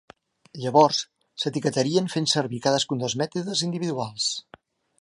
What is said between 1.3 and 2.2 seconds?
s'etiquetarien